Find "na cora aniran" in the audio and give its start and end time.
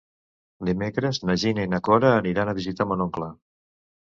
1.75-2.51